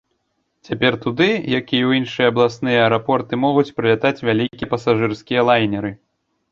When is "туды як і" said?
1.03-1.77